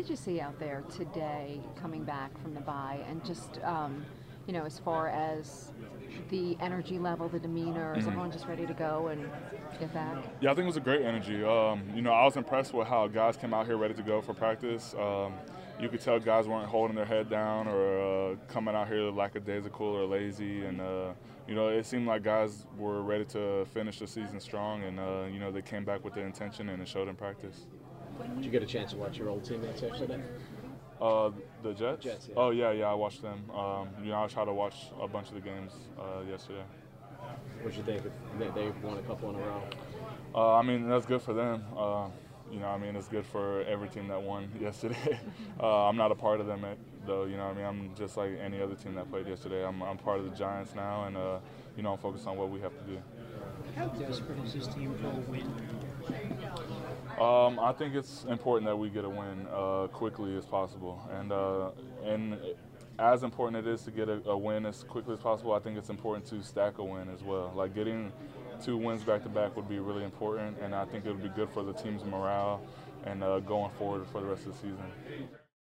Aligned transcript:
did 0.00 0.08
you 0.08 0.16
see 0.16 0.40
out 0.40 0.58
there 0.58 0.82
today 0.96 1.60
coming 1.76 2.04
back 2.04 2.30
from 2.40 2.54
the 2.54 2.60
bye 2.60 3.00
and 3.10 3.22
just, 3.22 3.60
um, 3.64 4.02
you 4.46 4.52
know, 4.54 4.64
as 4.64 4.78
far 4.78 5.08
as 5.08 5.72
the 6.30 6.56
energy 6.58 6.98
level, 6.98 7.28
the 7.28 7.38
demeanor, 7.38 7.94
is 7.98 8.04
Mhm. 8.04 8.08
everyone 8.08 8.30
just 8.30 8.46
ready 8.46 8.66
to 8.66 8.72
go 8.72 9.08
and 9.08 9.30
get 9.78 9.92
back? 9.92 10.16
Yeah, 10.40 10.52
I 10.52 10.54
think 10.54 10.64
it 10.64 10.68
was 10.68 10.78
a 10.78 10.80
great 10.80 11.02
energy. 11.02 11.44
Um, 11.44 11.82
you 11.94 12.00
know, 12.00 12.12
I 12.12 12.24
was 12.24 12.38
impressed 12.38 12.72
with 12.72 12.88
how 12.88 13.08
guys 13.08 13.36
came 13.36 13.52
out 13.52 13.66
here 13.66 13.76
ready 13.76 13.92
to 13.92 14.02
go 14.02 14.22
for 14.22 14.32
practice. 14.32 14.94
Um, 14.94 15.34
you 15.78 15.90
could 15.90 16.00
tell 16.00 16.18
guys 16.18 16.48
weren't 16.48 16.70
holding 16.70 16.96
their 16.96 17.04
head 17.04 17.28
down 17.28 17.68
or 17.68 18.32
uh, 18.32 18.36
coming 18.48 18.74
out 18.74 18.88
here 18.88 19.10
lackadaisical 19.10 19.86
or 19.86 20.06
lazy. 20.06 20.64
And, 20.64 20.80
uh, 20.80 21.12
you 21.46 21.54
know, 21.54 21.68
it 21.68 21.84
seemed 21.84 22.06
like 22.06 22.22
guys 22.22 22.64
were 22.78 23.02
ready 23.02 23.26
to 23.26 23.66
finish 23.66 23.98
the 23.98 24.06
season 24.06 24.40
strong. 24.40 24.82
And, 24.82 24.98
uh, 24.98 25.24
you 25.30 25.40
know, 25.40 25.50
they 25.52 25.60
came 25.60 25.84
back 25.84 26.02
with 26.02 26.14
the 26.14 26.22
intention 26.22 26.70
and 26.70 26.80
it 26.80 26.88
showed 26.88 27.08
in 27.08 27.16
practice. 27.16 27.66
Did 28.22 28.44
you 28.44 28.50
get 28.50 28.62
a 28.62 28.66
chance 28.66 28.92
to 28.92 28.96
watch 28.96 29.16
your 29.16 29.28
old 29.28 29.44
teammates 29.44 29.82
yesterday? 29.82 30.20
Uh, 31.00 31.30
the 31.62 31.72
Jets? 31.72 32.04
Jets, 32.04 32.28
yeah. 32.28 32.34
Oh, 32.36 32.50
yeah, 32.50 32.72
yeah, 32.72 32.86
I 32.86 32.94
watched 32.94 33.22
them. 33.22 33.50
Um, 33.50 33.88
you 34.02 34.10
know, 34.10 34.22
I 34.22 34.26
tried 34.26 34.44
to 34.46 34.52
watch 34.52 34.74
a 35.00 35.08
bunch 35.08 35.28
of 35.28 35.34
the 35.34 35.40
games 35.40 35.72
uh, 35.98 36.20
yesterday. 36.28 36.62
What 37.62 37.76
you 37.76 37.82
think? 37.82 38.02
They, 38.38 38.48
they 38.48 38.70
won 38.82 38.98
a 38.98 39.02
couple 39.02 39.30
in 39.30 39.36
a 39.36 39.38
row. 39.38 39.62
Uh, 40.34 40.54
I 40.56 40.62
mean, 40.62 40.88
that's 40.88 41.06
good 41.06 41.22
for 41.22 41.32
them. 41.32 41.64
Uh, 41.76 42.08
you 42.50 42.58
know, 42.58 42.66
I 42.66 42.78
mean, 42.78 42.96
it's 42.96 43.08
good 43.08 43.24
for 43.26 43.62
every 43.62 43.88
team 43.88 44.08
that 44.08 44.20
won 44.20 44.50
yesterday. 44.60 45.18
uh, 45.60 45.88
I'm 45.88 45.96
not 45.96 46.12
a 46.12 46.14
part 46.14 46.40
of 46.40 46.46
them, 46.46 46.64
eh, 46.64 46.74
though. 47.06 47.24
You 47.24 47.36
know, 47.36 47.44
I 47.44 47.54
mean, 47.54 47.64
I'm 47.64 47.90
just 47.96 48.16
like 48.16 48.32
any 48.42 48.60
other 48.60 48.74
team 48.74 48.94
that 48.96 49.10
played 49.10 49.26
yesterday. 49.26 49.64
I'm, 49.64 49.82
I'm 49.82 49.98
part 49.98 50.18
of 50.18 50.24
the 50.30 50.36
Giants 50.36 50.74
now, 50.74 51.04
and 51.04 51.16
uh, 51.16 51.38
you 51.76 51.82
know, 51.82 51.92
I'm 51.92 51.98
focused 51.98 52.26
on 52.26 52.36
what 52.36 52.50
we 52.50 52.60
have 52.60 52.72
to 52.72 52.84
do. 52.84 52.98
How 53.76 53.86
desperate 53.86 54.38
is 54.44 54.54
this 54.54 54.66
team 54.66 54.94
for 55.00 55.06
a 55.06 55.30
win? 55.30 55.52
Um, 57.20 57.58
I 57.58 57.72
think 57.72 57.94
it's 57.94 58.24
important 58.24 58.66
that 58.66 58.76
we 58.76 58.88
get 58.88 59.04
a 59.04 59.08
win 59.08 59.46
uh, 59.52 59.88
quickly 59.88 60.36
as 60.36 60.46
possible, 60.46 61.06
and 61.12 61.32
uh, 61.32 61.70
and 62.04 62.38
as 62.98 63.22
important 63.22 63.66
it 63.66 63.70
is 63.70 63.82
to 63.82 63.90
get 63.90 64.08
a, 64.08 64.22
a 64.28 64.36
win 64.36 64.64
as 64.64 64.84
quickly 64.84 65.14
as 65.14 65.20
possible. 65.20 65.52
I 65.52 65.58
think 65.58 65.76
it's 65.76 65.90
important 65.90 66.26
to 66.26 66.42
stack 66.42 66.78
a 66.78 66.84
win 66.84 67.08
as 67.10 67.22
well. 67.22 67.52
Like 67.54 67.74
getting 67.74 68.12
two 68.64 68.76
wins 68.76 69.02
back 69.02 69.22
to 69.24 69.28
back 69.28 69.54
would 69.56 69.68
be 69.68 69.78
really 69.78 70.04
important, 70.04 70.58
and 70.60 70.74
I 70.74 70.84
think 70.84 71.04
it 71.04 71.08
would 71.08 71.22
be 71.22 71.28
good 71.30 71.50
for 71.50 71.62
the 71.62 71.72
team's 71.72 72.04
morale 72.04 72.62
and 73.04 73.22
uh, 73.22 73.40
going 73.40 73.70
forward 73.72 74.06
for 74.12 74.20
the 74.20 74.26
rest 74.26 74.46
of 74.46 74.52
the 74.52 74.58
season. 74.58 75.30